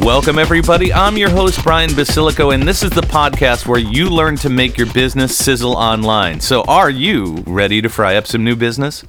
[0.00, 0.92] Welcome, everybody.
[0.92, 4.76] I'm your host, Brian Basilico, and this is the podcast where you learn to make
[4.76, 6.38] your business sizzle online.
[6.40, 9.04] So, are you ready to fry up some new business?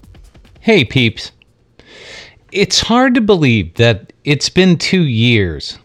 [0.62, 1.34] Hey, peeps.
[2.52, 5.78] It's hard to believe that it's been two years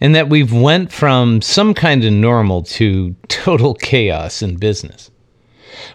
[0.00, 5.10] and that we've went from some kind of normal to total chaos in business.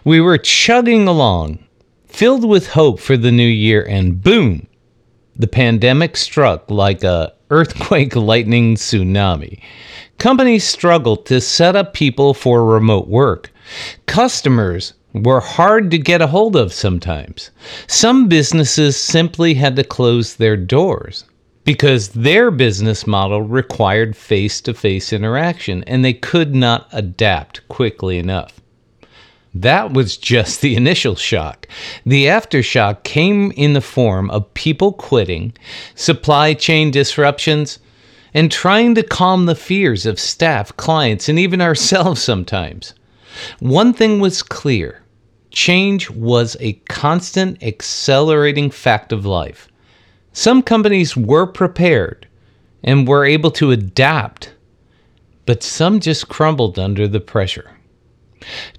[0.04, 1.64] We were chugging along,
[2.06, 4.66] filled with hope for the new year, and boom,
[5.40, 9.60] the pandemic struck like a earthquake, lightning, tsunami.
[10.18, 13.50] Companies struggled to set up people for remote work.
[14.04, 17.50] Customers were hard to get a hold of sometimes.
[17.86, 21.24] Some businesses simply had to close their doors
[21.64, 28.18] because their business model required face to face interaction and they could not adapt quickly
[28.18, 28.59] enough.
[29.54, 31.66] That was just the initial shock.
[32.06, 35.54] The aftershock came in the form of people quitting,
[35.96, 37.80] supply chain disruptions,
[38.32, 42.94] and trying to calm the fears of staff, clients, and even ourselves sometimes.
[43.58, 45.02] One thing was clear
[45.50, 49.68] change was a constant, accelerating fact of life.
[50.32, 52.28] Some companies were prepared
[52.84, 54.52] and were able to adapt,
[55.46, 57.68] but some just crumbled under the pressure.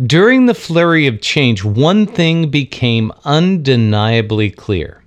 [0.05, 5.01] During the flurry of change, one thing became undeniably clear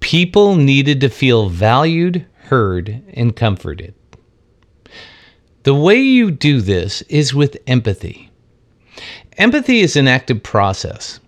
[0.00, 3.94] people needed to feel valued, heard, and comforted.
[5.62, 8.30] The way you do this is with empathy.
[9.38, 11.20] Empathy is an active process.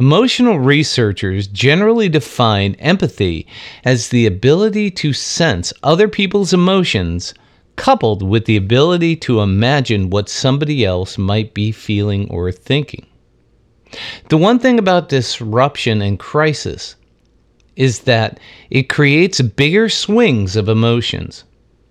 [0.00, 3.46] Emotional researchers generally define empathy
[3.84, 7.34] as the ability to sense other people's emotions
[7.76, 13.06] coupled with the ability to imagine what somebody else might be feeling or thinking.
[14.28, 16.96] The one thing about disruption and crisis
[17.76, 18.40] is that
[18.70, 21.44] it creates bigger swings of emotions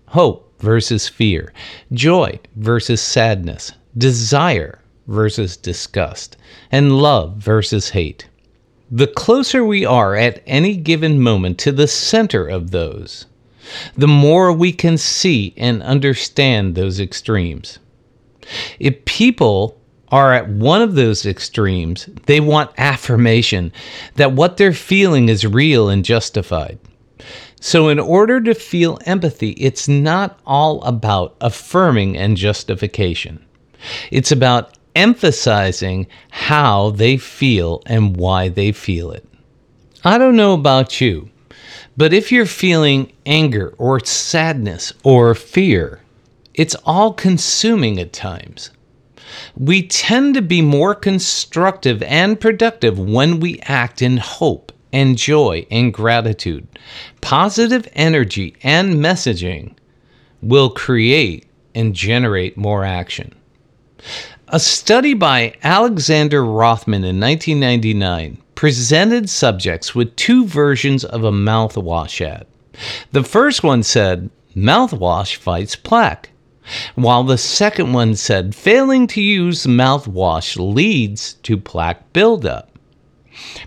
[0.07, 1.51] hope versus fear,
[1.91, 6.37] joy versus sadness, desire versus disgust,
[6.71, 8.29] and love versus hate.
[8.91, 13.25] The closer we are at any given moment to the center of those,
[13.95, 17.79] the more we can see and understand those extremes.
[18.79, 19.79] If people
[20.09, 23.71] are at one of those extremes, they want affirmation
[24.15, 26.77] that what they're feeling is real and justified.
[27.59, 33.43] So, in order to feel empathy, it's not all about affirming and justification.
[34.11, 39.25] It's about emphasizing how they feel and why they feel it.
[40.03, 41.29] I don't know about you,
[41.95, 46.01] but if you're feeling anger or sadness or fear,
[46.53, 48.71] it's all consuming at times.
[49.55, 55.65] We tend to be more constructive and productive when we act in hope and joy
[55.71, 56.67] and gratitude.
[57.21, 59.73] Positive energy and messaging
[60.41, 63.33] will create and generate more action.
[64.49, 72.21] A study by Alexander Rothman in 1999 presented subjects with two versions of a mouthwash
[72.21, 72.45] ad.
[73.11, 76.29] The first one said, mouthwash fights plaque,
[76.95, 82.69] while the second one said, failing to use mouthwash leads to plaque buildup.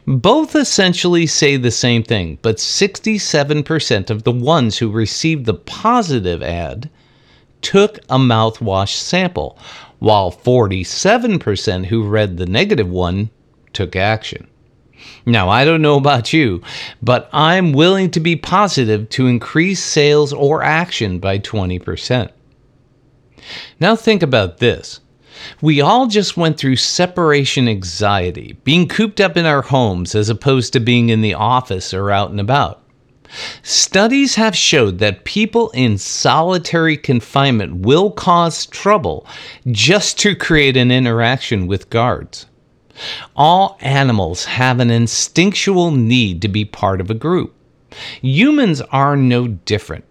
[0.06, 6.42] Both essentially say the same thing, but 67% of the ones who received the positive
[6.42, 6.88] ad
[7.62, 9.58] took a mouthwash sample,
[9.98, 13.30] while 47% who read the negative one
[13.72, 14.46] took action.
[15.24, 16.62] Now, I don't know about you,
[17.02, 22.30] but I'm willing to be positive to increase sales or action by 20%.
[23.80, 25.00] Now, think about this.
[25.60, 30.72] We all just went through separation anxiety, being cooped up in our homes as opposed
[30.72, 32.82] to being in the office or out and about.
[33.62, 39.26] Studies have showed that people in solitary confinement will cause trouble
[39.70, 42.46] just to create an interaction with guards.
[43.34, 47.54] All animals have an instinctual need to be part of a group.
[48.22, 50.04] Humans are no different.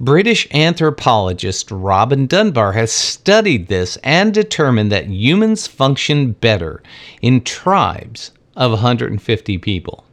[0.00, 6.82] British anthropologist Robin Dunbar has studied this and determined that humans function better
[7.22, 10.04] in tribes of 150 people.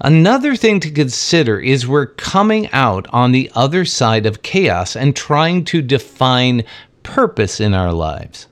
[0.00, 5.14] Another thing to consider is we're coming out on the other side of chaos and
[5.14, 6.64] trying to define
[7.02, 8.48] purpose in our lives.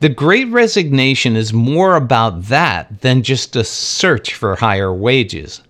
[0.00, 5.62] The great resignation is more about that than just a search for higher wages.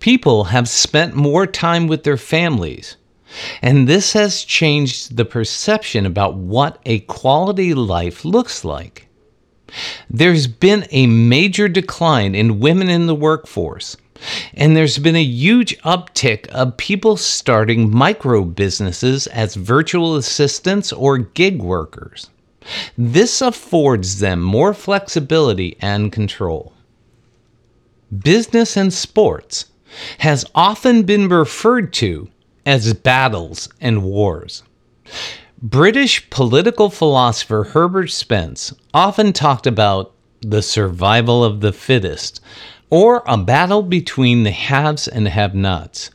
[0.00, 2.96] People have spent more time with their families,
[3.62, 9.06] and this has changed the perception about what a quality life looks like.
[10.08, 13.96] There's been a major decline in women in the workforce,
[14.54, 21.18] and there's been a huge uptick of people starting micro businesses as virtual assistants or
[21.18, 22.30] gig workers.
[22.96, 26.72] This affords them more flexibility and control.
[28.16, 29.66] Business and sports
[30.18, 32.28] has often been referred to
[32.66, 34.62] as battles and wars.
[35.62, 42.40] British political philosopher Herbert Spence often talked about the survival of the fittest,
[42.88, 46.10] or a battle between the haves and have nots.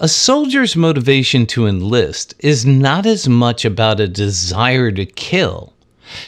[0.00, 5.72] A soldier's motivation to enlist is not as much about a desire to kill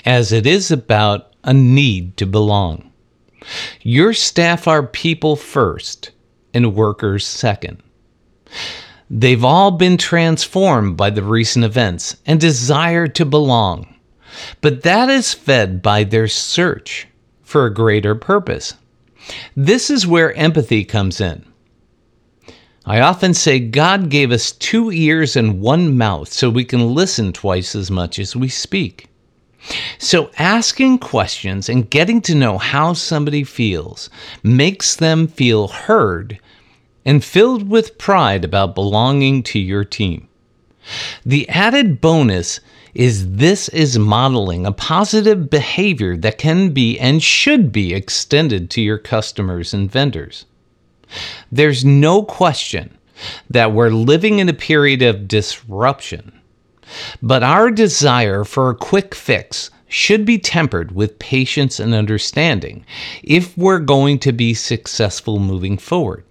[0.05, 2.91] as it is about a need to belong.
[3.83, 6.11] Your staff are people first
[6.53, 7.81] and workers second.
[9.09, 13.95] They've all been transformed by the recent events and desire to belong,
[14.61, 17.07] but that is fed by their search
[17.43, 18.75] for a greater purpose.
[19.57, 21.45] This is where empathy comes in.
[22.87, 27.33] I often say God gave us two ears and one mouth so we can listen
[27.33, 29.09] twice as much as we speak.
[29.99, 34.09] So, asking questions and getting to know how somebody feels
[34.43, 36.41] makes them feel heard
[37.05, 40.29] and filled with pride about belonging to your team.
[41.27, 42.61] The added bonus
[42.95, 48.81] is this is modeling a positive behavior that can be and should be extended to
[48.81, 50.47] your customers and vendors.
[51.51, 52.97] There's no question
[53.49, 56.33] that we're living in a period of disruption,
[57.23, 62.85] but our desire for a quick fix should be tempered with patience and understanding
[63.23, 66.25] if we're going to be successful moving forward.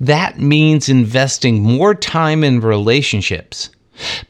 [0.00, 3.70] That means investing more time in relationships,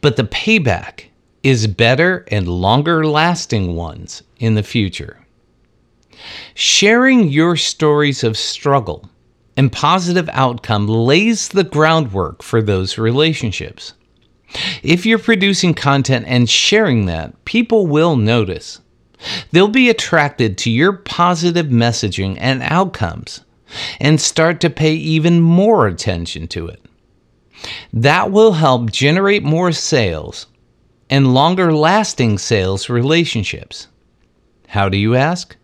[0.01, 1.05] but the payback
[1.43, 5.19] is better and longer lasting ones in the future.
[6.55, 9.09] Sharing your stories of struggle
[9.57, 13.95] and positive outcome lays the groundwork for those relationships.
[14.83, 18.81] If you're producing content and sharing that, people will notice.
[19.51, 23.43] They'll be attracted to your positive messaging and outcomes
[24.01, 26.85] and start to pay even more attention to it.
[27.93, 30.47] That will help generate more sales
[31.09, 33.89] and longer lasting sales relationships.
[34.69, 35.57] How do you ask?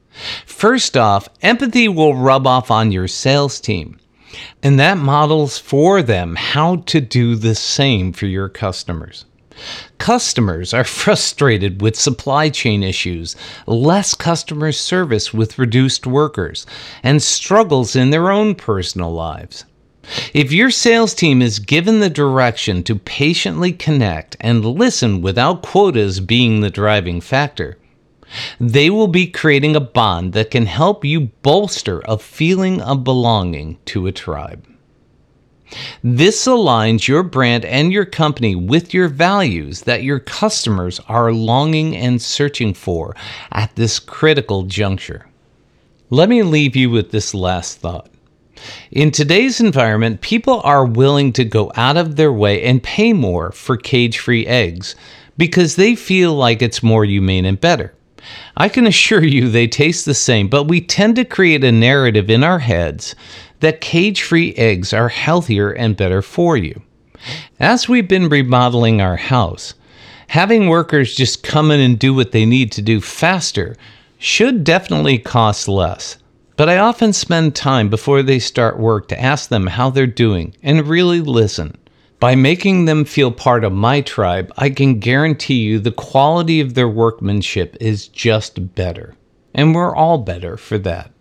[0.47, 3.99] First off, empathy will rub off on your sales team,
[4.63, 9.25] and that models for them how to do the same for your customers.
[9.99, 13.37] Customers are frustrated with supply chain issues,
[13.67, 16.67] less customer service with reduced workers,
[17.03, 19.65] and struggles in their own personal lives.
[20.33, 26.21] If your sales team is given the direction to patiently connect and listen without quotas
[26.21, 27.77] being the driving factor,
[28.61, 33.79] they will be creating a bond that can help you bolster a feeling of belonging
[33.87, 34.65] to a tribe.
[36.03, 41.95] This aligns your brand and your company with your values that your customers are longing
[41.95, 43.15] and searching for
[43.53, 45.27] at this critical juncture.
[46.11, 48.09] Let me leave you with this last thought.
[48.91, 53.53] In today's environment, people are willing to go out of their way and pay more
[53.53, 54.97] for cage free eggs
[55.37, 57.95] because they feel like it's more humane and better.
[58.57, 62.29] I can assure you they taste the same, but we tend to create a narrative
[62.29, 63.15] in our heads
[63.61, 66.83] that cage free eggs are healthier and better for you.
[67.59, 69.75] As we've been remodeling our house,
[70.29, 73.77] having workers just come in and do what they need to do faster
[74.19, 76.19] should definitely cost less.
[76.57, 80.55] But I often spend time before they start work to ask them how they're doing
[80.63, 81.77] and really listen.
[82.21, 86.75] By making them feel part of my tribe, I can guarantee you the quality of
[86.75, 89.15] their workmanship is just better.
[89.55, 91.13] And we're all better for that.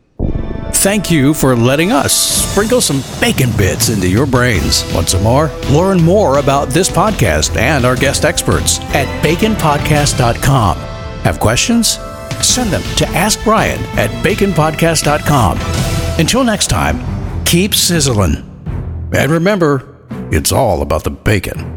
[0.74, 4.84] Thank you for letting us sprinkle some bacon bits into your brains.
[4.94, 5.51] Want some more?
[5.70, 10.77] Learn more about this podcast and our guest experts at baconpodcast.com.
[10.77, 12.00] Have questions?
[12.42, 15.60] Send them to Ask Brian at baconpodcast.com.
[16.20, 18.44] Until next time, keep sizzling.
[19.13, 19.97] And remember,
[20.31, 21.76] it's all about the bacon.